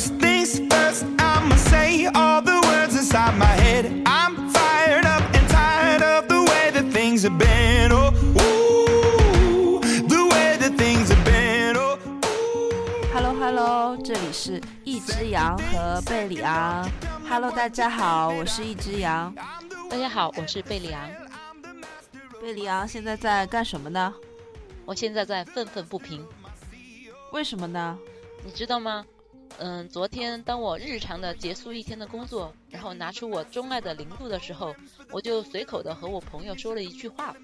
[0.00, 3.84] First things first, I'ma say all the words inside my head.
[4.06, 7.92] I'm fired up and tired of the way that things have been.
[7.92, 8.08] Oh,
[8.40, 9.78] ooh,
[10.08, 11.76] the way that things have been.
[11.76, 13.12] Oh, ooh.
[13.12, 16.90] Hello Hello，这里是一只羊和贝里昂。
[17.28, 19.34] Hello，大家好，我是一只羊。
[19.90, 21.10] 大家好，我是贝里昂。
[22.40, 24.14] 贝里昂现在在干什么呢？
[24.86, 26.26] 我现在在愤愤不平，
[27.32, 27.98] 为什么呢？
[28.42, 29.04] 你知道吗？
[29.62, 34.74] 嗯，昨天当我日常的结束一天的工作，然后拿出我钟爱的零度的时候，
[35.10, 37.36] 我就随口的和我朋友说了一句话。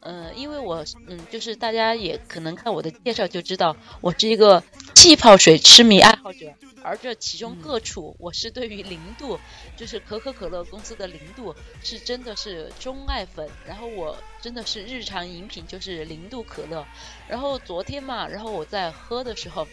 [0.00, 4.62] 嗯，因为我嗯，就是大家也可能看我的介绍就知道，我是一个
[4.94, 6.46] 气泡水痴迷爱好者，
[6.82, 9.38] 而这其中各处，我是对于零度，
[9.76, 13.46] 就是可口可乐公司的零度，是真的是钟爱粉。
[13.66, 16.86] 然后我真的是日常饮品就是零度可乐。
[17.28, 19.68] 然后昨天嘛，然后我在喝的时候。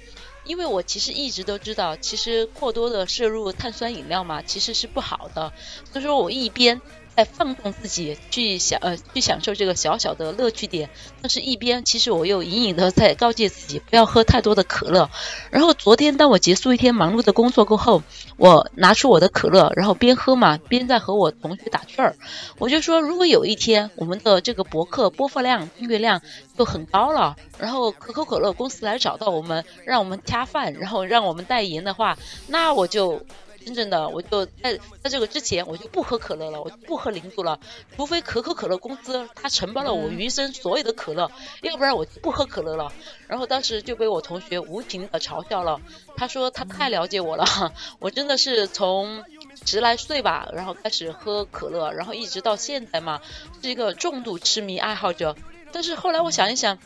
[0.46, 5.52] 因为我其实一直都知道，其实过多的摄入碳酸饮料嘛，其实是不好的。
[5.92, 6.82] 所以说我一边
[7.16, 10.90] 在放纵自己去享呃去享受这个小小的乐趣点，
[11.22, 15.10] 但是一边其实我又隐隐的在告诫自己不要喝太多的可乐。
[15.50, 18.04] 然后昨天当我结束一天忙碌的工作过后，
[18.38, 22.16] 我拿出我的可乐，然后边喝嘛边在和我同学打趣儿。
[22.58, 26.22] 我就说，如果有一天我们的这个博客播放量、订阅量
[26.58, 33.22] 就很高了，然后可口可乐公司来找到我们，让我们恰饭，然后让我们代言的话，那我就
[33.66, 37.60] 真正的我就在在这个之前我就不喝可乐了，我就不喝零度了，
[37.96, 41.32] 除非可口可乐公司它承包了我余生所有的可乐，
[41.64, 42.94] 要不然我就不喝可乐了。
[43.28, 45.82] 然后当时就被我同学无情的嘲笑了，
[46.16, 49.24] 他说他太了解我了， 我真的是从
[49.66, 53.20] 十来岁吧，然后开始喝可乐，然后一直到现在嘛，
[53.64, 55.36] 是一个重度痴迷爱好者。
[55.72, 56.78] 但是后来我想一想。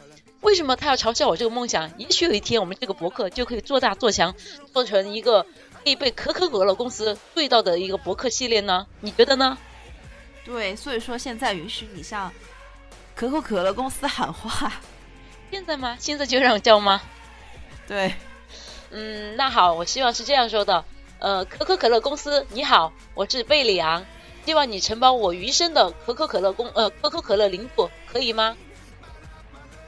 [0.42, 1.92] 为什么他要嘲笑我这个梦想？
[1.98, 4.34] 也许有一天我们这个博客就可以做大做强，
[4.72, 5.46] 做成一个
[5.84, 8.86] 可以被可口可乐公司对到的一个博客系列呢？
[9.00, 9.58] 你觉得呢？
[10.46, 12.32] 对，所以说现在允许你向
[13.16, 14.72] 可口可乐公司喊话。
[15.52, 15.98] 现在吗？
[16.00, 17.02] 现在就让叫吗？
[17.88, 18.14] 对，
[18.92, 20.84] 嗯，那好，我希望是这样说的。
[21.20, 24.06] 呃，可口可乐公司你好，我是贝里昂，
[24.46, 28.56] 希望你承包我余生的可口可乐公呃可口可乐领土，可以吗？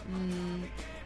[0.07, 0.63] 嗯，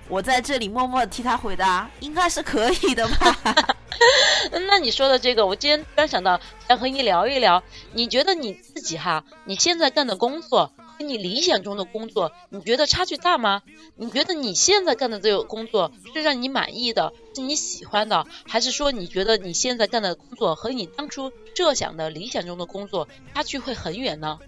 [0.07, 3.75] 我在这里默默地替他回答，应该是可以的吧。
[4.67, 7.63] 那你说的这个，我今天突然想到，想和你聊一聊。
[7.94, 13.61] 你觉得你自己哈，你现在干的工作和你理想中的工作，你觉得差距大吗？
[13.95, 24.39] 你觉得你现在干的这个工作是让你满意的，是你喜欢的，还是说你觉得你现在干的工作和你当初设想的理想中的工作差距会很远呢？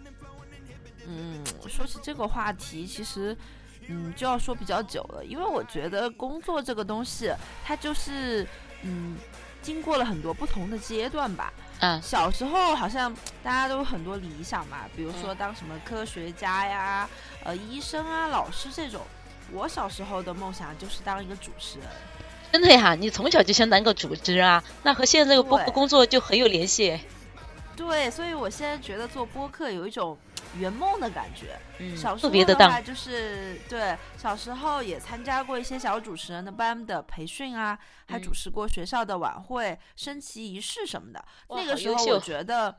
[1.07, 3.35] 嗯，说起这个话题，其实。
[3.89, 7.31] 嗯，就要说比较久了，因为我觉得工作这个东西，
[7.63, 8.45] 它就是
[8.81, 9.17] 嗯，
[9.61, 11.51] 经过了很多不同的阶段吧。
[11.79, 17.09] 嗯，小时候好像大家都有很多理想嘛，比如说当什么科学家呀、
[17.43, 19.01] 呃医生啊、老师这种。
[19.51, 21.87] 我小时候的梦想就是当一个主持人。
[22.51, 22.95] 真的呀？
[22.95, 24.63] 你从小就想当个主持人啊？
[24.83, 26.99] 那和现在这个播客工作就很有联系。
[27.75, 30.17] 对，所以我现在觉得做播客有一种。
[30.57, 37.77] 圆梦的感觉，嗯，小时候的话就是对，小时候也参加过一些小主持人的班的培训啊，
[38.07, 41.23] 还主持过学校的晚会、升旗仪式什么的。
[41.49, 42.75] 那个时候我觉得，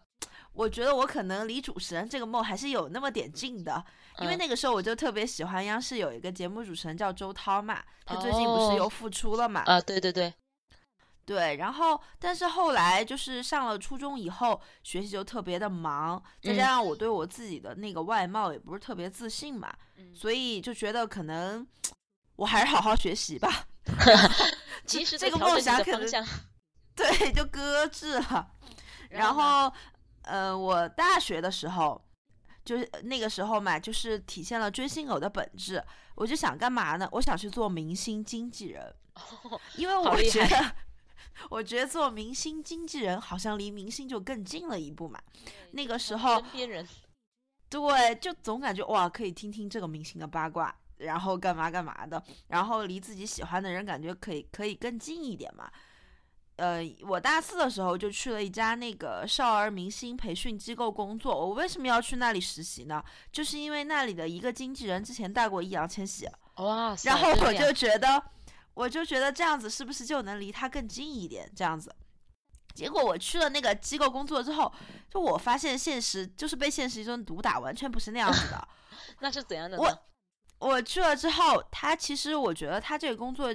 [0.53, 3.85] 我觉得我可能离主持人这个梦还是有那么点近的，
[4.21, 9.63] 因为那个时候我就特别喜欢央视有一个节目主持人叫周涛嘛，他最近不是又复出了嘛？
[9.67, 10.33] 啊，对对对。
[11.29, 19.71] 对，然后但是后来就是上了初中以后，学习就特别的忙，再加上我对我自己的那个外貌也不是特别自信嘛，
[20.15, 21.69] 所以就觉得可能
[22.37, 23.67] 我还是好好学习吧。
[24.87, 26.27] 其实这个梦想可能
[26.97, 28.51] 对就搁置了。
[29.11, 29.71] 然后
[30.23, 32.03] 呃，我大学的时候
[32.65, 35.85] 就是那个时候嘛，就是体现了追星狗的本质。
[36.15, 37.07] 我就想干嘛呢？
[37.13, 38.95] 我想去做明星经纪人，
[39.77, 40.75] 因为我觉得。
[41.51, 45.21] 我觉得做明星经纪人好像离明星就更近了一步嘛。
[45.73, 46.43] 那个时候，
[47.71, 55.71] 对，就总感觉哇，可以听听这个明星的八卦，然后干嘛干嘛的，然后离自己喜欢的人感觉可以可以更近一点嘛。
[56.57, 61.33] 呃，我大四的时候就去了一家那个少儿明星培训机构工作。
[61.33, 63.05] 我为什么要去那里实习呢？
[63.31, 66.27] 就是因为那里的一个经纪人之前带过易烊千玺，
[66.57, 68.23] 哇，然后我就觉得。
[68.79, 71.51] 我就觉得这样子是不是就能离他更近一点？
[71.57, 71.93] 这样子，
[72.77, 74.73] 结果我去了那个机构工作之后，
[75.11, 78.69] 就我发现现实就是被现实一顿毒打，完全不是那样子的。
[79.19, 79.77] 那是怎样的？
[79.77, 79.99] 我
[80.61, 83.53] 我去了之后，他其实我觉得他这个工作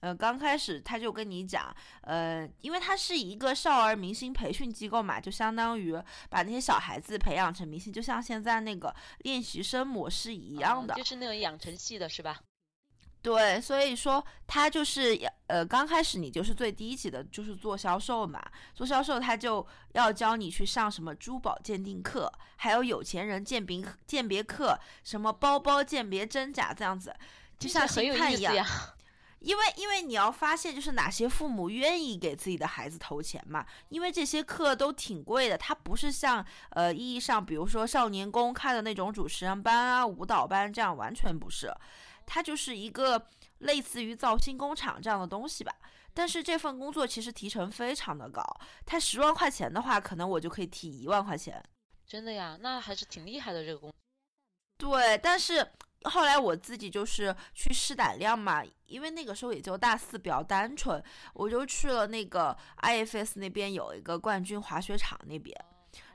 [0.00, 5.96] 呃，刚开始他就跟你讲，呃，因为他是一个少儿明星培训机构嘛，就相当于
[6.28, 12.40] 把那些小孩子培养成明星，就像现在那个练习生模式一样的，就是那种养成系的是吧？
[13.24, 18.38] 对，所以说他就是呃，刚开始你就是最低级的，就是做销售嘛。
[18.74, 27.16] 做销售他就要教你去上什么珠宝鉴定课，还有有钱人鉴别鉴别课，什么包包鉴别真假这样子，
[27.58, 28.54] 就像很有一样。
[29.40, 33.64] 因为因为你要发现，就是哪些父母愿意给自己的孩子投钱嘛？
[33.88, 41.70] 因为这些课都挺贵的，它不是像呃意义上，比如说少年宫开的那种主持人班啊、舞蹈班这样，完全不是。
[42.26, 43.28] 它就是一个
[43.58, 45.74] 类似于造星工厂这样的东西吧，
[46.12, 48.42] 但是这份工作其实提成非常的高，
[48.84, 51.62] 它十万块钱的话，可能我就可以提一万块钱。
[52.06, 53.92] 真的呀，那还是挺厉害的这个工。
[54.76, 55.66] 对，但是
[56.02, 65.56] 后来我自己就是去试胆量嘛，因为那个时候也就大四，比较单纯，我就去了那个 IFS 那边有一个冠军滑雪场那边。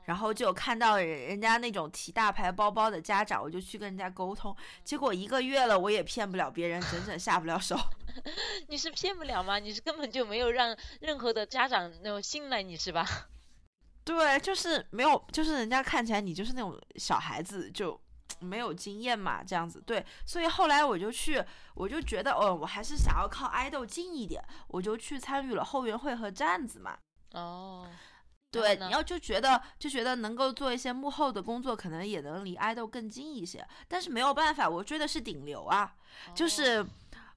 [0.04, 4.54] 然后就看到人人家那种提大牌包包的家长，我就去跟人家沟通，
[4.84, 7.76] 结果一个月了，我也骗不了别人，整整下不了手。
[8.68, 9.58] 你是骗不了吗？
[9.58, 13.06] 你是根本就没有让任何的家长那种信赖你是吧？
[14.02, 18.00] 对，就是没有，就是人家看起来你就是那种小孩子，就
[18.40, 19.80] 没有经验嘛，这样子。
[19.86, 21.44] 对，所以后来我就去，
[21.74, 26.98] 我就觉得，哦，我还是想要靠爱豆近一点，我就去参与了后援会和站子嘛。
[27.32, 27.86] 哦。
[28.52, 33.64] 对，你要就觉得就觉得能够做一些幕后的工作，可能也能离爱豆更近一些。
[33.86, 35.94] 但是没有办法，我追的是顶流啊，
[36.34, 36.84] 就是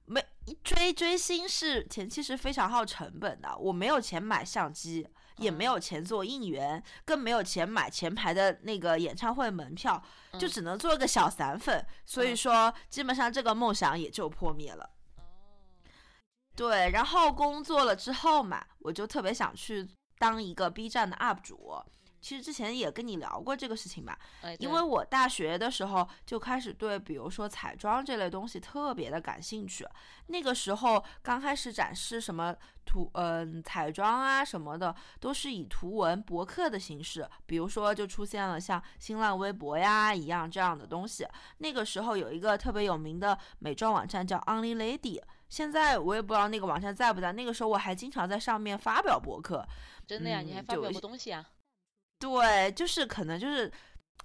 [0.06, 0.20] 没
[0.64, 3.56] 追追星是前期是非常耗成本的。
[3.58, 5.06] 我没有钱买相机，
[5.36, 10.02] 也没有钱做应援，更没有钱买前排的那个演唱会门票，
[10.36, 11.86] 就只能做个小散粉。
[12.04, 14.90] 所以说，基本上这个梦想也就破灭了。
[16.56, 19.88] 对，然后工作了之后嘛，我就特别想去。
[20.18, 21.82] 当一个 B 站的 UP 主，
[22.20, 24.18] 其实之前也跟你聊过这个事情吧。
[24.58, 29.86] 因为我大学的时候就开始对，比如说彩妆这类东西特别的感兴趣。
[30.28, 32.56] 那个时候刚开始展示什么
[32.86, 37.28] 图，嗯，彩妆啊什么的，都是以图文博客的形式。
[37.44, 41.26] 比如说就出现了像新浪微博呀一样这样的东西。
[41.58, 45.20] 那个时候有一个特别有名的美妆网站叫 Only Lady，
[45.54, 47.30] 现在我也不知道那个网站在不在。
[47.30, 49.64] 那个时候我还经常在上面发表博客。
[50.04, 50.40] 真的呀？
[50.40, 51.46] 你还发表过东西啊？
[52.18, 53.72] 对，就是可能就是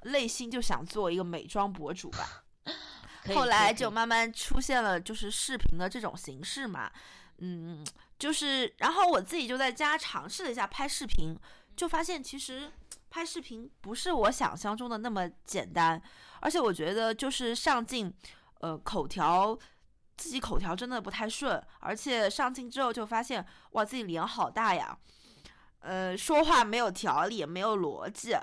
[0.06, 2.44] 内心就想做一个美妆博主吧。
[3.36, 6.92] 后来就慢慢出现了就是视频的这种形式嘛。
[7.38, 7.86] 嗯，
[8.18, 11.38] 就是然后我自己就在家尝试了一下拍视频，
[11.76, 12.72] 就发现其实
[13.12, 16.02] 拍视频不是我想象中的那么简单，
[16.40, 18.12] 而且我觉得就是上镜，
[18.62, 19.56] 呃，口条
[20.20, 24.96] 自己口条真的不太顺，而且上镜之后就发现哇，自己脸好大呀。
[25.80, 28.36] 呃，说话没有条理，没有逻辑，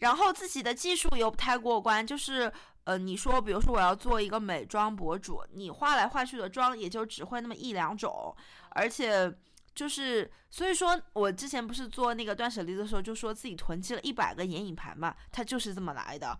[0.00, 8.34] 然后自己的技术又不太过关，就是呃，你说，比如说我要做一个美妆博主，你画来画去的妆也就只会那么一两种，
[8.70, 9.32] 而且
[9.72, 16.36] 就是，所以说我之前不是做那个断舍离的时候，就说自己囤积了一百个眼影盘嘛，它就是这么来的。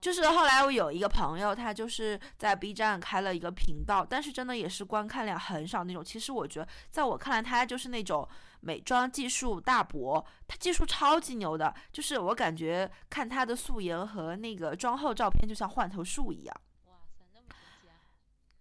[0.00, 6.04] 就是后来我有一个朋友，他就是在 B 站开了一个频道，但是真的也是观看量很少那种。
[6.04, 8.26] 其实我觉得，在我看来，他就是那种
[8.60, 11.74] 美妆技术大伯，他技术超级牛的。
[11.92, 16.60] 就是我感觉看他的素颜和那个妆后照片，就像换头术一样。
[16.86, 17.98] 哇塞，那么神奇啊！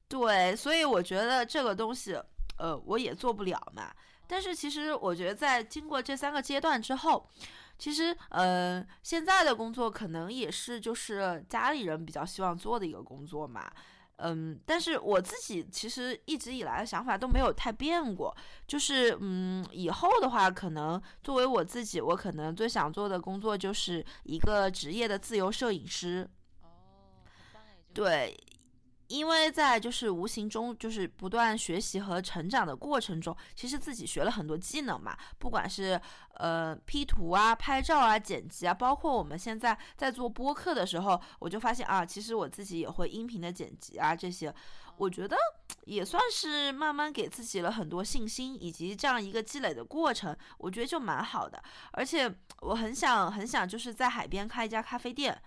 [0.08, 2.20] 对，所以我觉得这个东西，
[2.58, 3.94] 呃，我也做不了嘛。
[4.26, 7.30] 但是其实我觉得，在经过这三个阶段之后。
[7.78, 13.72] 其实，嗯，现在的工作可能也是就是家里人比较希望做的一个工作嘛，
[14.18, 18.36] 嗯，但是我自己其实一直以来的想法都没有太变过，
[18.68, 26.28] 就是嗯，以后的话，可能作为我自己，我可能最想做的工作就是一个职业的自由摄影师。
[26.64, 26.68] 哦，
[27.94, 28.36] 对。
[29.08, 36.00] 因为在就是无形中就是不断学习和成长的过程中，其实自己学了很多技能嘛，不管是
[36.36, 44.54] 呃 P 图啊、拍照啊、剪辑啊，包括我们现在在做播客的时候，我就发现啊，其实我自己也会音频的剪辑啊这些，
[44.98, 45.38] 我觉得
[45.86, 51.64] 也算是慢慢给自己了很多信心，以及这样一个积累的过程，我觉得就蛮好的。
[51.92, 55.42] 而且我很想很想就是在海边开一家咖啡店。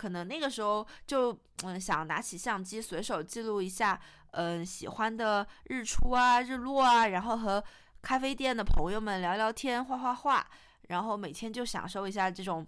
[0.00, 7.62] 可能那个时候就嗯想拿起相机随手记录一下嗯喜欢的日出啊日落啊，然后和
[8.00, 10.50] 咖啡店的朋友们聊聊天画画画，
[10.88, 12.66] 然后每天就享受一下这种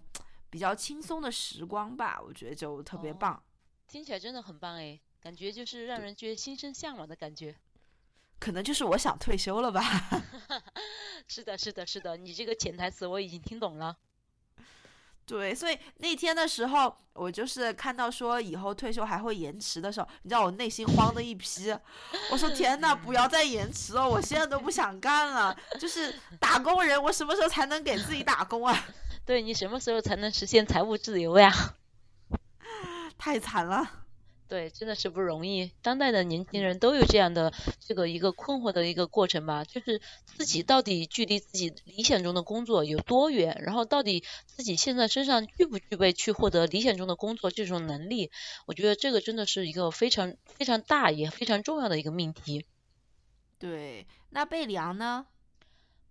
[0.51, 3.41] 比较轻松的时光吧，我觉得就特别棒。
[3.87, 7.55] 听起来真的很棒哎，感觉就是让人觉得心生向往的感觉。
[8.37, 9.81] 可能就是我想退休了吧。
[11.27, 13.97] 是的，是的，是的，你这个潜台词我已经听懂了。
[15.25, 21.73] 对，所以那天的时候，我就是看到说以后退休还会延迟的时候，你知道我内心慌的一批。
[22.29, 25.55] 我说 天呐，不要再延迟了，我现在都不想干了。
[25.79, 28.85] 就是打工人，我什么时候才能给自己打工啊？
[29.25, 31.51] 对你什么时候才能实现财务自由呀？
[33.17, 34.02] 太惨了。
[34.47, 35.71] 对，真的是不容易。
[35.81, 48.29] 当代的年轻人都有这样的这个一个困惑的一个过程吧，就是自己到底距离自己理想中的工作有多远，然后到底自己现在身上具不具备去获得理想中的工作这种能力？
[48.67, 52.65] 我觉得这个真的是一个非常非常大也非常重要的一个命题。
[53.57, 55.25] 对，那贝良呢？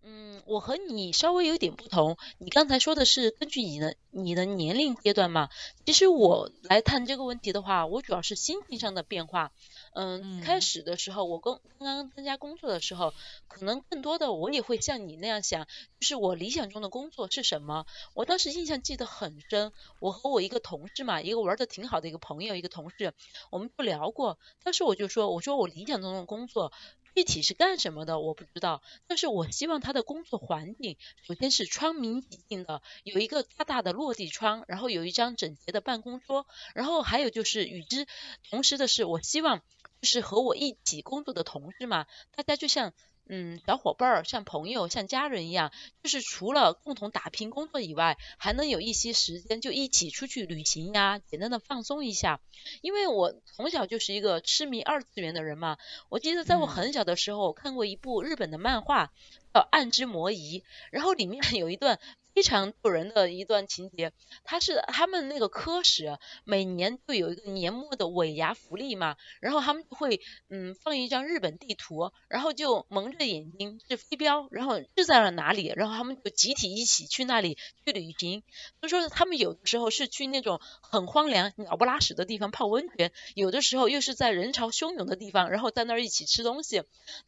[0.05, 2.17] 嗯，我和你稍微有点不同。
[2.39, 5.49] 你刚才说的是根据你的你的年龄阶段嘛？
[5.87, 9.53] 其实我来谈这个问题的话，我主要是心情上的变化。
[9.95, 13.15] 嗯，开始的时候，我刚刚刚参加工作的时候，
[13.47, 15.67] 可能更多的我也会像你那样想，
[16.01, 17.87] 就是我理想中的工作是什么？
[18.15, 23.15] 我当时印象记得很深，我和我一个同事嘛，一个玩的挺好的一个朋友，一个同事，
[23.51, 24.39] 我们就聊过。
[24.65, 26.73] 当时我就说，我说我理想中的工作。
[27.15, 38.07] 具体是干什么的我不知道，但是我希望他的工作环境首先是窗明几净的，有一个大大的落地窗，然后有一张整洁的办公桌，然后还有就是与之
[38.51, 39.59] 同时的是，我希望
[40.01, 42.93] 就是和我一起工作的同事嘛，大家就像。
[43.29, 52.41] 嗯，小伙伴儿像朋友、像家人一样，就是除了共同打拼工作以外，还能有一些时间就一起出去旅行呀，简单的放松一下。
[52.81, 59.13] 因为我从小就是一个痴迷二次元的人嘛，我记得在我很小的时候看过一部日本的漫画
[59.55, 60.61] 叫《暗之魔仪》，
[60.91, 61.99] 然后里面 有一段。
[62.35, 64.13] 非常动人的一段情节，
[64.43, 78.43] 他是他们那个科室每年就有一个年末的尾牙福利嘛，然后他们就会嗯放一张日本地图，然后就蒙着眼睛是飞镖，然后就在了哪里，然后他们就集体一起去那里去旅行。
[78.81, 86.83] 所以说他们有的时候是去那种很荒凉、鸟不拉屎的地方泡温泉，有的时候又是在人潮汹涌的地方，然后在那儿一起吃东西。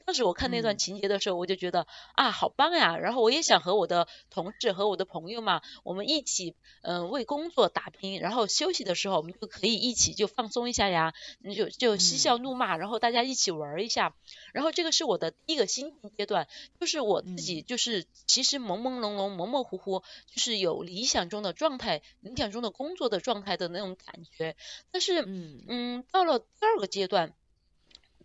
[0.07, 4.94] 当时我看那段情节的时候，我就觉得啊好棒呀，然后我也想和我的同事和我。
[4.95, 11.13] 我的朋友嘛，我们一起嗯为工作打拼，然后休息的时候我们就可以一起就放松一下呀，
[11.57, 14.15] 就就嬉笑怒骂，然后大家一起玩一下。
[14.53, 16.47] 然后这个是我的第一个心情阶段，
[16.79, 24.55] 就是我自己就是其实朦朦胧胧、模模糊糊，就是有理想中的状态、理想中的工作的状态的那种感觉。
[24.93, 27.35] 但是嗯，到了第二个阶段。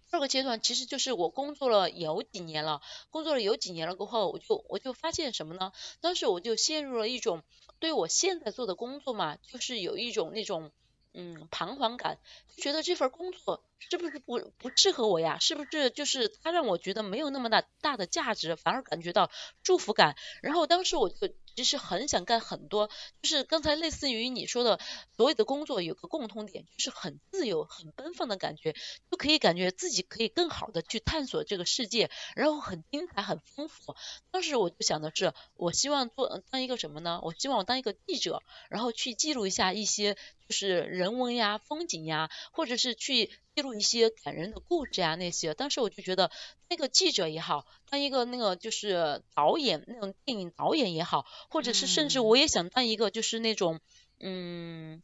[0.09, 5.71] 第二个阶段其实就是我工作了有几年了，工作了有几年了过后，我就我就发现什么呢？
[6.01, 7.43] 当时我就陷入了一种
[7.77, 10.71] 对我现在做的工作嘛，就是有一种那种
[11.13, 12.17] 嗯彷徨感，
[12.55, 13.63] 就觉得这份工作。
[13.79, 15.39] 是不是不不适合我呀？
[15.39, 19.31] 是不是就是他让我觉得没有那么大大的价值，反而感觉到
[19.63, 20.15] 祝福感？
[20.41, 22.89] 然后当时我就其实很想干很多，
[23.21, 24.79] 就是刚才类似于你说的，
[25.17, 28.73] 所有的工作有个共通点，就是很自由、很奔放的感觉，
[29.09, 33.95] 就可以感觉自己可以更好的去探索这个世界，然后很精彩、很丰富。
[34.31, 37.19] 当时我就想的是，我希望做当一个什么呢？
[37.23, 40.13] 我希望我当一个记者，然后去记录一下一些
[40.47, 43.31] 就是人文呀、风景呀，或者是去。
[43.55, 46.31] 记录一些感人的故事啊，那些当时我就觉得，
[46.69, 53.81] 那个记者也好，当一个那个就是导演，那种电影导演也好，或者是甚至我也想当一个就是那种，
[54.19, 55.03] 嗯，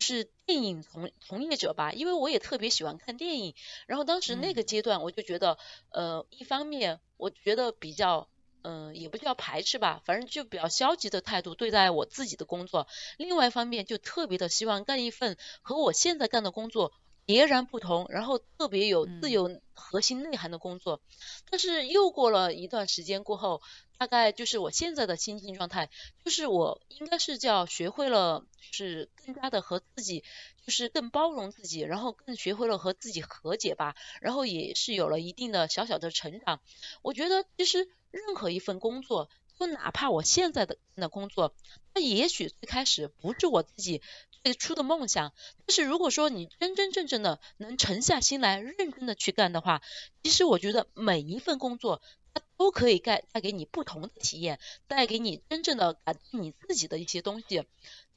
[0.00, 3.54] 是电影从从业者吧，因为我也特别喜欢看电影。
[3.86, 5.56] 然后当时那个阶段，我就觉得，
[5.90, 8.28] 呃，一方面我觉得比较，
[8.62, 12.86] 嗯，也不叫排斥吧，反正就比较消极的态度对待我自己的工作。
[13.16, 16.92] 另外一方面，就特别的希望干一份和我现在干的工作。
[17.28, 21.02] 截然不同，然后特别有自由核心内涵的工作，
[21.50, 23.60] 但是又过了一段时间过后，
[23.98, 25.90] 大概就是我现在的心境状态，
[26.24, 30.24] 就是我应该是叫学会了，就是更加的和自己，
[30.64, 36.60] 就是更包容自己，然后更学会了和自己和解吧，然后也是有了一定的小小的成长。
[37.02, 39.28] 我觉得其实任何一份工作。
[39.60, 41.52] 就哪怕我现在的的工作，
[41.92, 45.32] 它也许最开始不是我自己最初的梦想，
[45.66, 49.82] 但是如果说你真真正正的能沉下心来认真的去干的话，
[50.22, 52.02] 其实我觉得每一份工作
[52.34, 57.64] 它都可以带带给你不同的体验，带给你真正的感你自己的一些东西。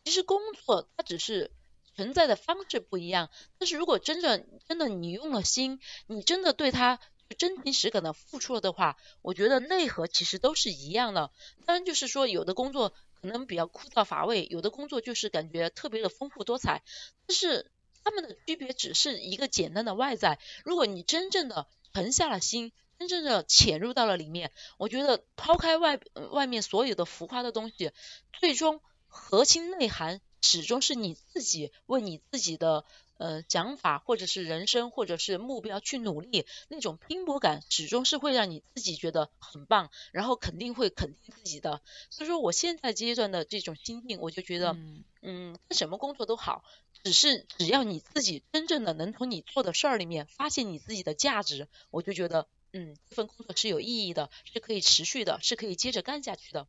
[0.04, 1.52] 其实工作它只是
[1.96, 7.00] 存在的方式不一样，但是如果真正真的你用了心，你真的对它。
[7.38, 11.32] 真情实感的付出了的话，我觉得内核其实都是一样的。
[11.66, 16.82] 当然，就是说有的工作可能比较枯燥乏味，有的工作就是感觉特别的丰富多彩。
[17.28, 17.72] 但是
[18.04, 20.40] 他们的区别只是一个简单的外在。
[20.66, 24.52] 如果你真正的沉下了心，真正的潜入到了里面。
[24.78, 26.00] 我觉得抛开外
[26.32, 27.92] 外面所有的浮夸的东西，
[28.40, 32.86] 最终核心内涵始终是你自己为你自己的。
[33.22, 41.84] 呃，讲法或者是人生或者是目标去努力，那种拼搏感始终是会让你自己觉得很棒，然后肯定会肯定自己的。
[42.10, 44.76] 所以说，我现在阶段的这种心境，我就觉得，
[45.22, 46.64] 嗯，什么工作都好，
[47.04, 56.66] 只是只要你自己真正的能从你做的事儿里面发现你自己的价值，我就觉得，嗯，这份工作是有意义的，是可以持续的，是可以接着干下去的。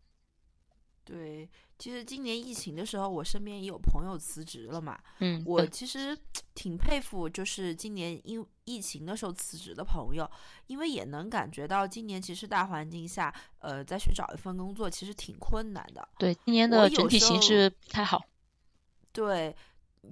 [1.05, 1.49] 对。
[1.79, 4.97] 其实今年疫情的时候，我身边也有朋友辞职了嘛。
[5.19, 6.17] 嗯，我其实
[6.55, 10.31] 挺佩服，就是今年因疫情的时候辞职的朋友，
[10.69, 16.09] 因为也能感觉到今年其实大环境下，呃，再去找一份工作其实挺困难的。
[16.19, 18.23] 对，今年的整体形势不太好。
[19.13, 19.55] 对。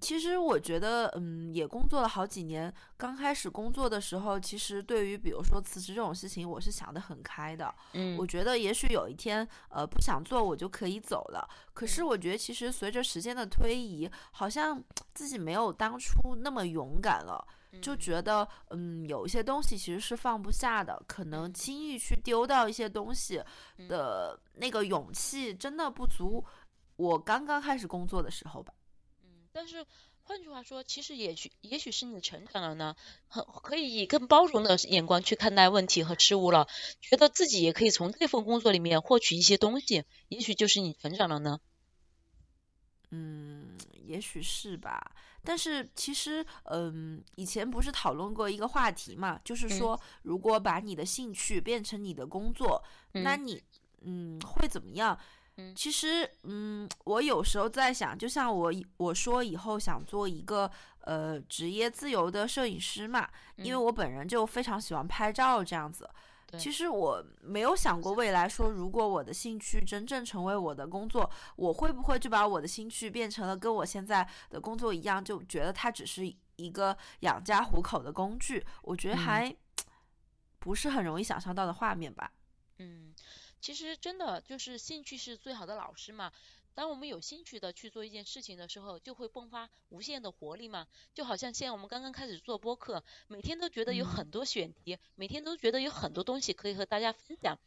[0.00, 2.72] 其实我觉得，嗯，也工作了好几年。
[2.96, 7.74] 刚开始工作的时候，其实对于比如说辞职这种事情，我是想得很开的。
[7.94, 11.48] 嗯，我觉得也许有一天，呃，不想做，我就可以走了。
[11.74, 14.80] 可是我觉得，其实随着时间的推移，好像
[15.12, 17.44] 自己没有当初那么勇敢了，
[17.82, 23.42] 就觉得，嗯，有一些东西其实是放不下的，可能轻易去丢掉一些东西
[23.88, 26.44] 的那个勇气，真的不足
[26.94, 28.72] 我刚刚开始工作的时候吧。
[29.52, 29.84] 但是
[30.22, 32.94] 换句话说，其实也许也许是你成长了呢，
[33.26, 36.68] 很可以以更包容的眼光去看待问题和事物了，
[37.00, 41.60] 觉得自己也可以从这份工作里面获取一些东西，也许就是你成长了呢。
[43.10, 45.00] 嗯，也许是吧。
[45.42, 53.60] 但是其实，嗯，以前不是讨论过一个话题嘛，就是说，如果把你的兴趣变成你的工作，那你，
[54.02, 55.18] 嗯，会怎么样？
[55.74, 66.08] 其实，嗯，我有时候在想，就像我我说以后想做一个呃职业自由的摄影师嘛，因为我本人就非常喜欢拍照这样子。
[66.58, 78.66] 其实我没有想过未来说，如果我的兴趣真正成为我的工作，我会不会就把我的兴趣变成了跟我现在的工作一样，就觉得它只是一个养家糊口的工具？
[78.82, 79.54] 我觉得还
[80.58, 82.32] 不是很容易想象到的画面吧。
[82.78, 83.14] 嗯。
[83.60, 86.32] 其实真的就是兴趣是最好的老师嘛。
[86.72, 90.86] 当我们有兴趣的去做一件事情的时候，就会迸发无限的活力嘛。
[91.14, 97.58] 就好像现在我们刚刚开始做播客，每天都觉得有很多选题，每天都觉得有很多东西可以和大家分享。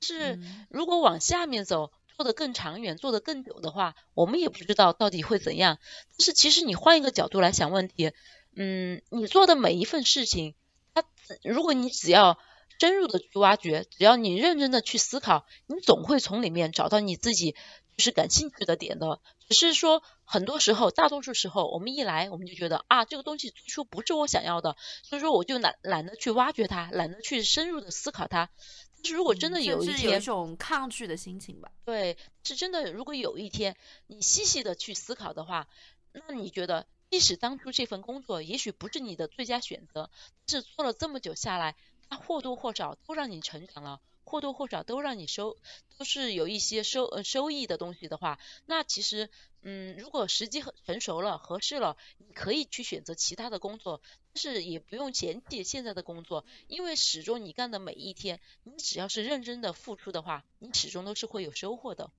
[0.00, 0.38] 是
[0.70, 5.78] 如果往下面走，做得更长远，做得更久的话，我们也不知道到底会怎样。
[6.16, 8.12] 但是其实你换一个角度来想问题，
[8.54, 10.54] 嗯，你做的每一份事情，
[10.94, 11.04] 它
[11.42, 12.38] 如果你只要。
[12.78, 17.52] 深入的去挖掘，只要你认真的去思考，你总会从里面找到你自己
[17.96, 19.20] 就是感兴趣的点的。
[19.48, 28.48] 只是说，很多时候，大多数时候，我们一来我们就觉得啊，这个东西最初不是我想要的，所以说我就懒懒得去挖掘它，懒得去深入的思考它。
[28.96, 31.70] 但是如果真的有一天，有一种抗拒的心情吧。
[31.84, 32.90] 对，是真的。
[32.90, 35.68] 如果有一天你细细的去思考的话，
[36.12, 40.10] 那你觉得，即使当初这份工作也许不是你的最佳选择，
[40.46, 41.76] 是做了这么久下来。
[42.08, 45.56] 它或多或少都让你成长了，或多或少都让你收，
[45.98, 49.30] 都是有一些收呃收益的东西的话，那其实
[49.62, 62.10] 嗯，如果时机成熟了、合适了，你可以去选择其他的工作，但是也不用嫌弃现在的工作，因为始终你干的每一天，你只要是认真的付出的话，你始终都是会有收获的。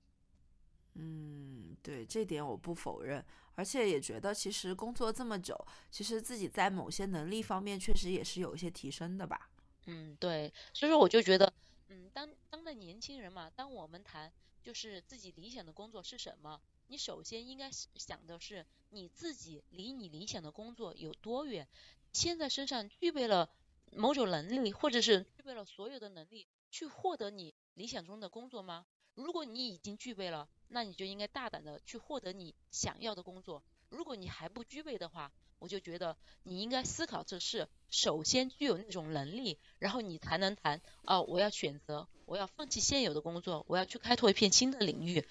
[0.94, 5.54] 嗯，对，这点我不否认，而且也觉得其实工作这么久，
[5.90, 9.50] 其实自己在某些能力方面确实也是有一些提升的吧。
[9.86, 11.52] 嗯，对，所以说我就觉得，
[11.88, 21.68] 嗯，当当代年轻人嘛，当我们谈就是自己理想的工作是什么，你首先应该想的是你自己离你理想的工作有多远，
[22.12, 23.48] 现在身上具备了
[23.92, 28.86] 某种能力，或者是具备了所有的能力去获得你理想中的工作吗？
[29.14, 33.62] 如果你已经具备了，那你就应该大胆的去获得你想要的工作。
[33.88, 35.32] 如果你还不具备的话，
[35.66, 45.26] 我就觉得你应该思考这事，首先具有那种能力，然后你才能谈哦，我要选择，我要放弃现有的工作，我要去开拓一片新的领域。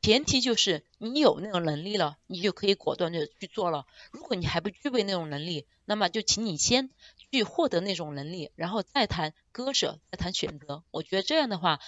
[0.00, 3.86] 前提就是你有那种能力了，你就可以果断的去做了。
[4.10, 6.88] 如果你还不具备那种能力，那么就请你先
[7.30, 10.82] 去获得那种能力，然后再谈割舍，再谈选择。
[10.92, 11.78] 我觉得这样的话，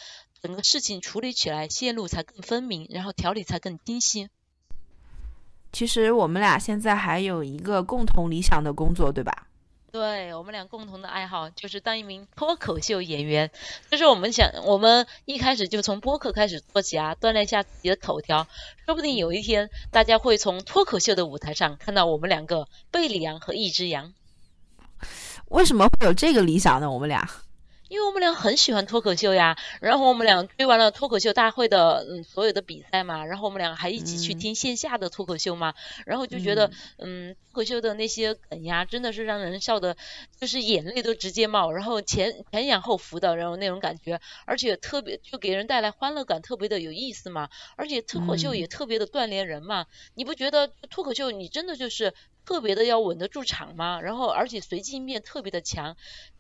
[0.43, 4.29] 整个事情处理起来线路才更分明，然后条理才更清晰。
[5.77, 9.47] 其实我们俩现在还有一个共同理想的工作，对吧？
[9.93, 13.51] 对我们俩共同的爱好就是当一名脱口秀演员。
[13.91, 18.47] 就是我们想，我们一开始就从播客开始做起啊，锻炼一下自己的口条。
[18.87, 24.15] 说不定有一天，大家会从脱口秀的舞台上看到我们两个贝里羊和一只羊。
[25.49, 26.91] 为什么会有这个理想呢？
[26.91, 27.29] 我们俩？
[27.89, 37.35] 因为我们俩很喜欢脱口秀呀，然后我们俩追完了脱口秀大会的嗯所有的比赛嘛，然后我们俩还一起去听线下的脱口秀嘛，然后就觉得嗯。
[37.57, 39.97] 脱口秀的那些梗呀，真的是让人笑的，
[40.39, 52.13] 就是眼泪都直接冒，然后前前仰后伏的，然后那种感觉，而且特别就给人带来欢乐感，特别的有意思嘛，而且脱口秀也特别的锻炼人嘛，你不觉得脱口秀你真的就是
[52.47, 54.01] 特别的要稳得住场嘛？
[54.01, 55.95] 然后而且随机应变特别的强。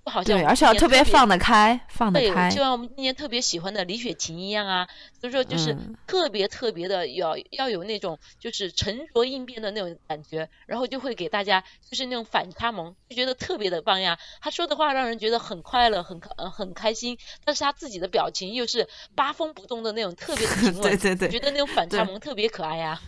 [0.06, 4.86] 就好像对，而且要特别放得开，放得开，就像我们今年特别喜欢的李雪琴一样啊，
[5.20, 14.16] 所以说就是特别特别的要要有那种就是沉着应变的那种感觉，然后就会给大家就是那种反差萌，就觉得特别的棒呀。
[14.40, 23.00] 他说的话让人觉得很快乐，很呃很开心，但是他自己的表情又是八风不动的那种，特别的平稳， 对对对，觉得那种反差萌特别可爱呀。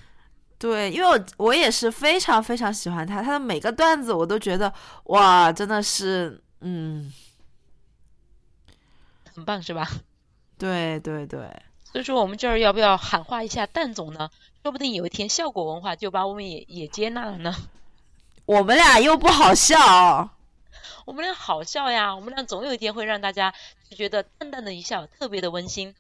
[0.59, 4.73] 对，因为我我也是非常非常喜欢他，他的每个段子我都觉得
[5.05, 6.43] 哇，真的是。
[6.61, 7.13] 嗯，
[9.33, 9.89] 很棒是吧？
[10.59, 11.39] 对对对，
[11.85, 14.29] 所以说我们这儿要不要喊话一下蛋总呢？
[14.65, 17.55] 说不定有一天效果文化就把我们也也接纳了呢。
[18.45, 20.37] 我们俩又不好笑，
[21.07, 22.13] 我们俩好笑呀！
[22.17, 23.55] 我们俩总有一天会让大家
[23.89, 25.95] 就觉得淡淡的一笑特别的温馨。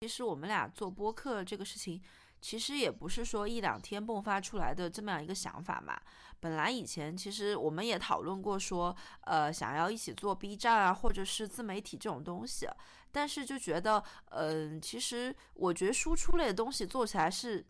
[0.00, 2.02] 其实我们俩做播客这个事情，
[2.44, 5.98] 其实也不是说一两天迸发出来的这么样一个想法嘛。
[6.40, 12.68] 本来以前其实我们也讨论过，说呃想要一起做 B 站啊，或者是自媒体这种东西，
[13.10, 17.64] 但是就觉得，嗯，其实我觉得输出类的东西做起来是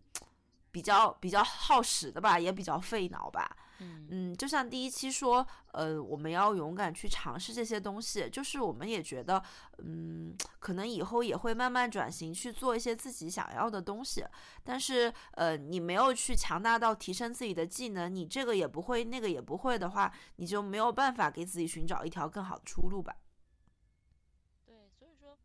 [0.72, 3.48] 比较比较耗时的吧，也比较费脑吧。
[3.80, 9.42] 嗯，就像第一期说，呃，我们要勇敢去尝试这些东西，就是我们也觉得，
[9.78, 14.24] 嗯，可能以后也会慢慢转型去做一些自己想要的东西。
[14.62, 23.16] 但是，呃，你没有去强大到提升自己的技能，你这个也不会，那个也不会的话，你就没有办法给自己寻找一条更好的出路吧。
[24.64, 25.36] 对，所以说，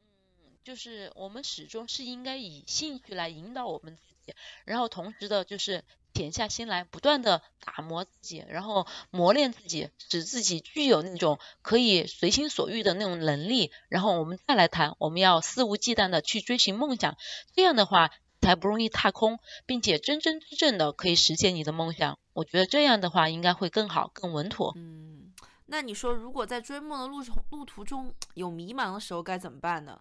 [0.00, 5.84] 嗯，就是我们始终是应该以兴趣来引导我们自己，然后同时的，就是。
[6.16, 13.70] 潜下心来，不断的打磨自己，然后磨练自己，使自己具有那种可以随心所欲的那种能力。
[13.90, 17.18] 然后我们再来谈，我们要肆无忌惮的去追寻梦想，
[17.54, 22.18] 这样的话才不容易踏空，并且真真正正的可以实现你的梦想。
[22.32, 24.72] 我觉得这样的话应该会更好、更稳妥。
[24.76, 25.34] 嗯，
[25.66, 30.00] 那你说，如果在追梦的路途路途中有迷茫的时候该怎么办呢？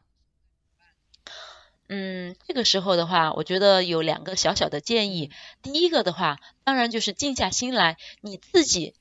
[1.88, 5.30] 嗯，这个时候的话，我觉得有两个小小的建议。
[5.62, 8.96] 第一个的话，当然就是静下心来，你自己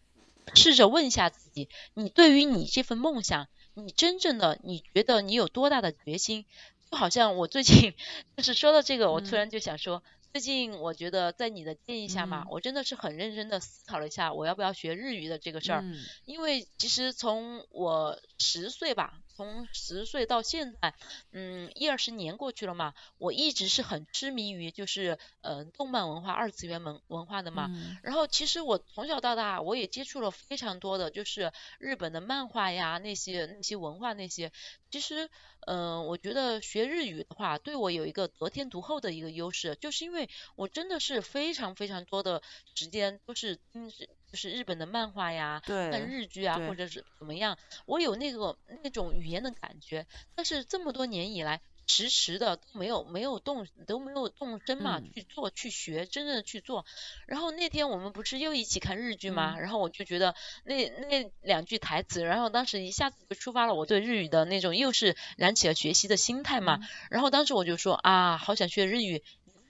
[0.54, 6.44] 试着问一下自己，你对于你这份梦想，你真正的你觉得你有多大的决心？
[6.90, 7.94] 就好像我最近
[8.36, 15.82] 就是说到这个，我突然就想说，最近我觉得在你的建议下嘛，我真的是很认真的思考了一下，我要不要学日语的这个事儿。
[16.26, 19.20] 因为其实从我十岁吧。
[19.36, 20.94] 从十岁到现在，
[21.32, 27.70] 嗯，一二十年过去了嘛，我一直是很痴迷于就是呃动漫文化、二次元文文化的嘛。
[28.02, 34.52] 然后其实我从小到大，我也接触了非常多的就是日本的漫画呀，那些那些文化那些。
[34.90, 35.28] 其实，
[35.66, 42.42] 嗯，我觉得学日语的话，对我有一个得天独厚的一个优势，就是因为我真的是非常非常多的
[42.76, 43.90] 时间都是嗯。
[44.34, 56.84] 就是日本的漫画呀，看日剧啊，或者是怎么样，我有那个那种语言的感觉，但是这么多年以来，迟迟的都没有没有动都没有动身嘛，去做去学，真正的去做。
[57.28, 59.56] 然后那天我们不是又一起看日剧吗？
[59.56, 66.80] 然后我就觉得那那两句台词，然后当时一下子就触发了我对日语的那种，又是燃起了学习的心态嘛。
[67.08, 69.22] 然后当时我就说啊，好想学日语。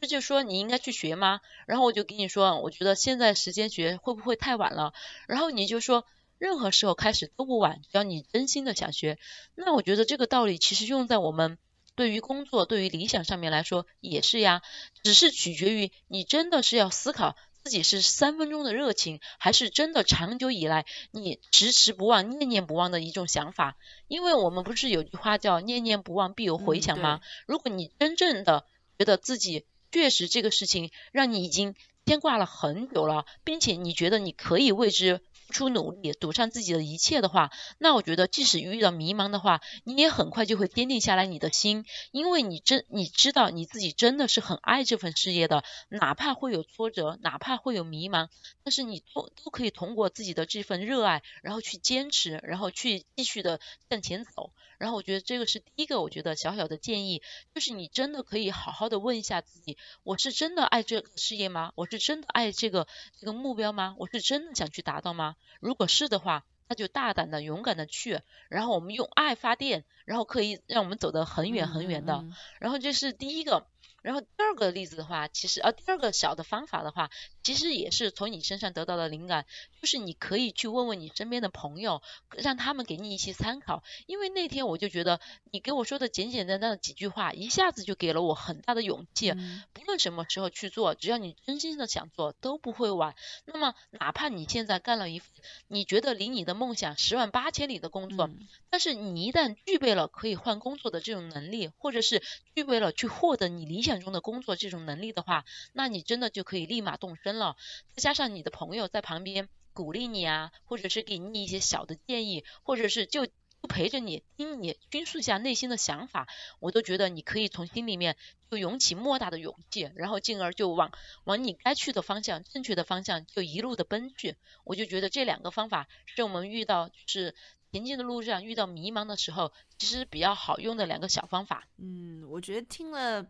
[0.06, 1.40] 就说你应该去学吗？
[1.66, 4.92] 然后我就跟你说，我觉得现在时间学会不会太晚了？
[5.26, 6.06] 然后你就说，
[6.38, 9.18] 任何时候开始都不晚，只要你真心的想学。
[9.54, 11.58] 那我觉得这个道理其实用在我们
[11.94, 14.62] 对于工作、对于理想上面来说也是呀，
[15.02, 23.76] 只是取决于你真的是要思考自己是三分钟的热情，还是真的长久以来你迟迟不忘、念念不忘的一种想法。
[24.06, 27.20] 因为我们不是有句话叫“念念不忘，必有回响”吗？
[27.46, 28.66] 如果你真正的
[28.98, 29.64] 觉得自己
[29.94, 48.28] 确实，这个事情让你已经牵挂了很久了，并且你觉得你可以为之出努力，赌上自己的一切的话，那我觉得即使遇到迷茫的话，你也很快就会坚定下来你的心，因为你真你知道你自己真的是很爱这份事业的，哪怕会有挫折，哪怕会有迷茫，
[48.62, 54.50] 但是你都都可以通过自己的这份热爱，然后去坚持，然后去继续的向前走。
[54.76, 57.22] 然后我觉得这个是第一个，我觉得小小的建议，
[57.54, 61.72] 就是你真的可以好好的问一下自己，我是真的爱这个事业吗？
[61.76, 63.94] 我是真的爱这个这个目标吗？
[63.98, 65.36] 我是真的想去达到吗？
[65.60, 72.24] 如果是的话，那就大胆的、勇敢的去，然后我们用爱发电，然后可以让我们走得很远很远的。
[72.60, 73.66] 然后这是第一个。
[74.04, 77.08] 然后第二个例子的话，其实啊第二个小的方法的话，
[77.42, 79.46] 其实也是从你身上得到的灵感，
[79.80, 82.02] 就是你可以去问问你身边的朋友，
[82.36, 83.82] 让他们给你一些参考。
[84.04, 89.32] 因为那天我就觉得你给我说的简简单单的几句话，一下子就给了我很大的勇气。
[89.72, 93.14] 不论什么时候去做，只要你真心的想做，都不会晚。
[93.46, 95.30] 那么哪怕你现在干了一份
[95.66, 98.28] 你觉得离你的梦想十万八千里的工作，
[98.68, 102.22] 但是你一旦具备了可以换工作的这种能力，或者是
[102.54, 103.93] 具备了去获得你理想。
[104.00, 107.56] 中的工作这种能力的话，那你真的就可以立马动身了。
[107.94, 113.26] 再加上你的朋友在旁边鼓励你啊，或者是给你一些小的建议，或者是就
[113.68, 116.28] 陪着你听你倾诉一下内心的想法，
[116.60, 118.16] 我都觉得你可以从心里面
[118.50, 120.92] 就涌起莫大的勇气，然后进而就往
[121.24, 124.36] 往你该去的方向、正确的方向就一路的奔去。
[124.64, 127.34] 我就觉得这两个方法是我们遇到就是。
[127.74, 131.66] 前进的路上遇到迷茫的时候，其实比较好用的两个小方法。
[131.76, 133.26] 嗯，我觉得听了。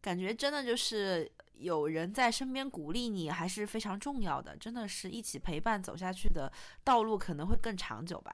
[0.00, 4.56] 感觉真的就是有人在身边鼓励你，还是非常重要的。
[4.56, 6.50] 真的是一起陪伴走下去的
[6.82, 8.32] 道路，可能会更长久吧。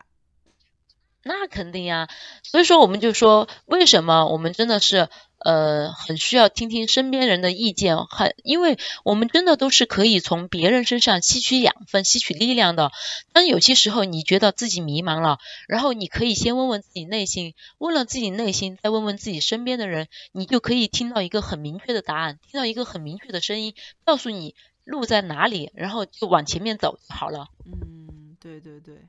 [1.28, 2.08] 那肯定呀，
[2.44, 5.08] 所以说我们就说，为什么我们真的是
[5.38, 12.92] 呃很需要听听身边人的意见，很因为我们真的都是可以从别人身上吸取养分、吸取力量的。
[13.32, 27.48] 但有些时候你觉得自己迷茫了，然后你可以先问问自己内心，问了自己内心，再问问自己身边的人，你就可以听到一个很明确的答案，听到一个很明确的声音，告诉你路在哪里，然后就往前面走就好了。
[27.64, 29.08] 嗯，对对对。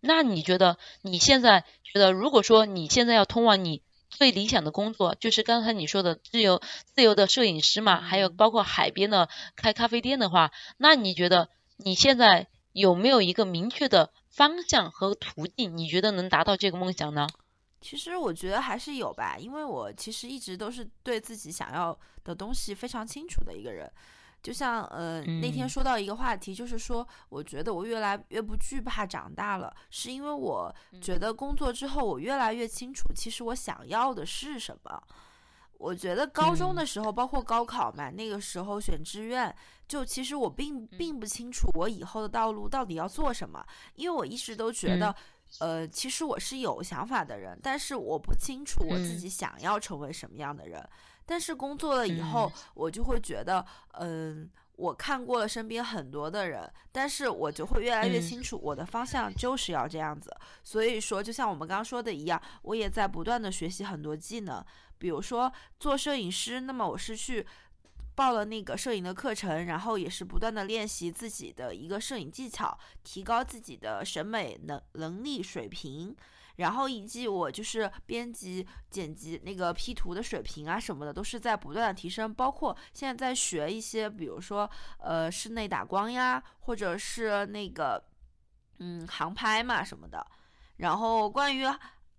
[0.00, 15.76] 那你觉得你现在觉得，如果说你现在要通往你最理想的工作，就是刚才你说的自由自由的摄影师嘛，还有包括海边的开咖啡店的话，那你觉得你现在有没有一个明确的方向和途径？
[15.76, 17.26] 你觉得能达到这个梦想呢？
[17.80, 23.90] 其实我觉得还是有吧，因为我其实一直都是对自己想要的东西非常清楚的一个人。
[24.46, 35.02] 就像呃那天说到一个话题，就是说我觉得我越来越不惧怕长大了，是因为我觉得工作之后我越来越清楚，其实我想要的是什么。
[35.78, 39.52] 我觉得高中的时候，包括高考嘛，那个时候选志愿，
[39.88, 45.14] 就其实我并并不清楚我以后的道路到底要做什么，因为我一直都觉得，
[45.60, 50.86] 呃，其实我是有想法的人，但是我不清楚我自己想要成为什么样的人。
[51.24, 53.64] 但是工作了以后，我就会觉得，
[53.98, 60.30] 嗯，我看过了身边很多的人，但是我就会越来越清楚我的方向就是要这样子。
[60.62, 64.64] 所以说，就像我们刚刚说的一样，我也在不断的学习很多技能，
[64.98, 67.44] 比如说做摄影师，那么我是去
[68.16, 76.16] 报了那个摄影的课程，然后也是不断的练习自己的一个摄影技巧，提高自己的审美能能力水平。
[76.56, 82.32] 然后以及我就是编辑、剪辑那个 P 图的水平啊什么的，都是在不断的提升。
[82.32, 88.02] 包括现在在学一些，比如说呃室内打光呀，或者是那个
[88.78, 90.26] 嗯航拍嘛什么的。
[90.78, 91.66] 然后关于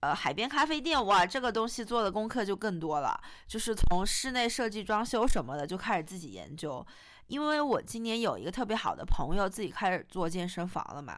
[0.01, 6.85] 呃海边咖啡店，哇，这个东西做的功课就更多了，就是从室内设计、装修什么的就开始自己研究。
[7.27, 11.17] 因为我今年有一个特别好的朋友，自己开始做健身房了嘛。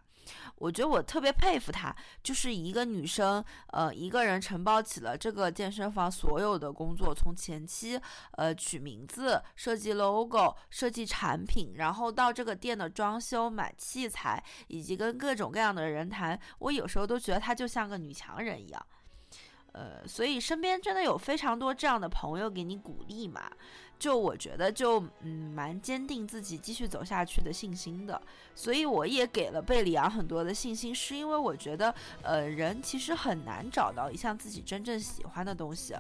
[0.58, 8.00] 我觉得我特别佩服她，就是一个女生，呃，一个人承包起了这个健身房所有的工作，从前期，
[8.34, 18.86] 呃，取名字、设计 logo、设计产品，然后到这个店的装修、买器材，以及跟各种各样的人谈，我有时候都觉得她就像个女强人一样。
[19.74, 23.50] 呃，所以身边真的有非常多这样的朋友给你鼓励嘛。
[23.98, 28.22] 就我觉得，就嗯，蛮坚定自己继续走下去的信心的，
[28.56, 35.94] 所以我也给了贝里昂很多的信心，是因为我觉得，呃，人其实很难找到一项自己真正喜欢的东西。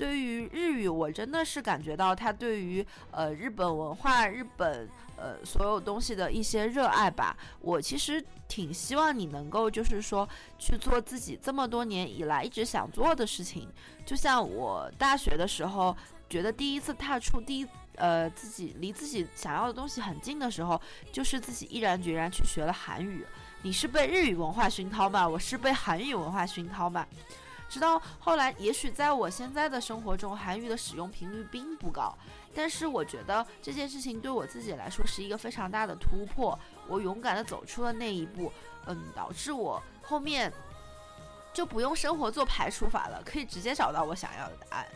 [0.00, 7.36] 对于日语，我真的是感觉到他对于呃日本文化、日本呃所有东西的一些热爱吧。
[7.60, 10.26] 我其实挺希望你能够就是说
[10.58, 13.68] 去做自己这么多年以来一直想做的事情，
[14.06, 15.94] 就像我大学的时候。
[16.30, 23.26] 觉得第一次踏出第一呃自己离自己想要的东西很近的时候，就是自己毅然决然去学了韩语。
[23.62, 25.28] 你是被日语文化熏陶吗？
[25.28, 27.04] 我是被韩语文化熏陶吗？
[27.70, 32.12] 直到后来，也许在我现在的生活中，韩语的使用频率并不高，
[32.52, 36.58] 但是我觉得这件事情对我自己来说是一个非常大的突破。
[36.88, 38.52] 我勇敢的走出了那一步，
[38.86, 40.52] 嗯，导致我后面
[41.54, 44.86] 就不用生活做排除法了，可以直接找到我想要的答案。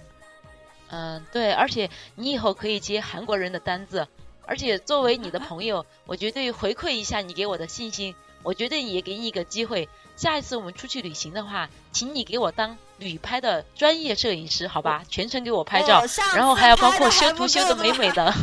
[0.89, 4.09] 嗯，对，而且你以后可以接韩国人的单子，
[4.47, 9.89] 而且作为你的朋友，我绝对回馈一下你给我的信心，我绝对也给你一个机会。
[10.17, 15.03] 下一次我们出去旅行的话，请你给我当旅拍的专业摄影师，好吧？
[15.09, 18.33] 全程给我拍照，然后还要包括修图修的美美的。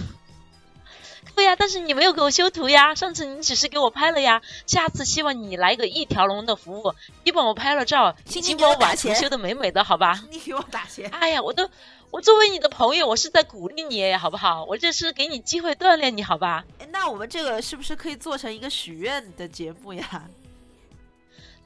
[1.33, 4.41] 对呀，但是你没有给我修图呀，上次你只是给我拍了呀。
[4.67, 10.21] 下次希望你来个一条龙的服务，你帮我拍了照，请帮我把图修的美美的，好吧？
[10.29, 11.09] 你给我打钱。
[11.09, 11.69] 哎呀，我都，
[12.09, 14.65] 我作为你的朋友，我是在鼓励你，好不好？
[14.65, 16.65] 我这是给你机会锻炼你，好吧？
[16.89, 20.23] 那我们这个是不是可以做成一个许愿的节目呀？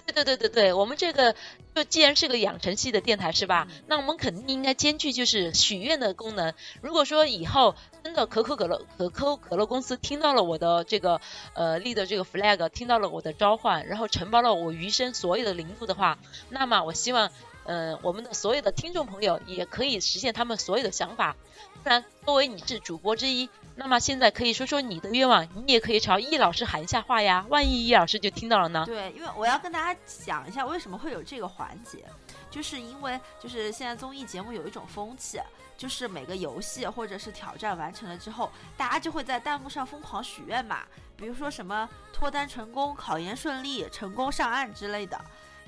[0.06, 1.36] 对对对对对，我们这个
[1.74, 3.68] 就既然是个养成系的电台是吧？
[3.88, 6.54] 那我们肯定应该兼具就是许愿的功能。
[6.82, 11.20] 如果说以后真的可口可乐可口可乐公司听到了我的这个
[11.54, 17.32] 呃立的这个 flag，听到了我的召唤，然后承包了我余生所有的零度的话，那么我希望
[17.66, 21.36] 嗯我们的所有的听众朋友也可以实现他们所有的想法。
[21.84, 23.50] 不然作为你是主播之一。
[23.78, 27.46] 那么现在可以说说你的愿望，你也可以朝易老师喊一下话呀。
[27.50, 28.84] 万一易老师就听到了呢？
[28.86, 32.06] 对，因为我要跟大家讲一下为什么会有这个环节，
[32.50, 35.42] 就是因为就是现在综艺节目有一种风气，
[35.78, 40.80] 就是每个游戏或者是挑战完成了之后，大家就会在弹幕上疯狂许愿嘛，
[41.18, 45.20] 比如说什么脱单成功、考研顺利、成功上岸之类的。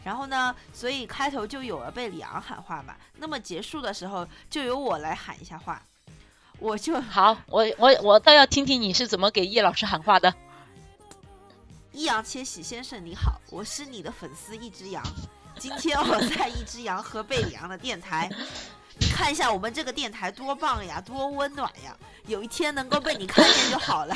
[0.06, 5.84] 然后呢，所以开头就有了被李昂喊话嘛，那么结束的时候就由我来喊一下话。
[6.60, 10.34] 我就好，我我我倒要听听你是怎么给叶老师喊话的。
[11.92, 15.04] 易烊千玺先生你好，我是你的粉丝一只羊。
[15.60, 18.30] 今天我在一只羊和贝里昂的电台，
[19.00, 21.98] 你看一下我们这个电台多棒呀，多温暖呀！
[22.28, 24.16] 有一天能够被你看见就好了。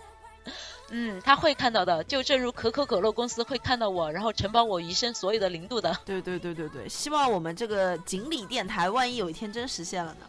[0.90, 5.94] 嗯，他会看到的，就正如可口可乐公司会看到我，然后承包我余生所有的零度的。
[6.06, 10.20] 对对对对对，希望我们这个锦鲤电台，万一有一天真实现了呢？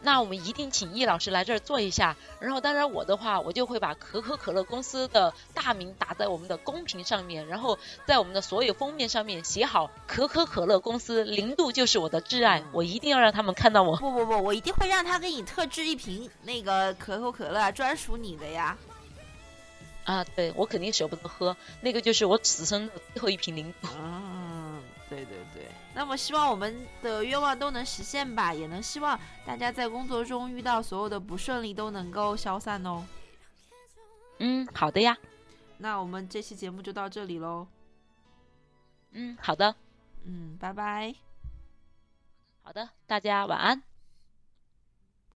[0.00, 13.96] 那我们一定请易老师来这儿坐一下，然后当然我的话，我就会把可口可乐公司的大名打在我们的公屏上面，然后在我们的所有封面上面写好可口可乐公司零度就是我的挚爱，我一定要让他们看到我。
[13.96, 18.76] 不不不，我一定会让他给你特制一瓶那个可口可乐，专属你的呀。
[20.04, 23.88] 啊，对我肯定舍不得喝，那个就是我此生的最后一瓶零度。
[24.00, 24.80] 嗯，
[25.10, 25.66] 对对对。
[25.98, 33.04] 那么希望我们的愿望都能实现吧，也能希望大家在工作中遇到所有的不顺利都能够消散哦。
[34.38, 35.18] 嗯，好的呀。
[35.78, 37.66] 那我们这期节目就到这里喽。
[39.10, 39.74] 嗯，好的。
[40.24, 41.12] 嗯，拜拜。
[42.62, 43.87] 好的，大家晚安。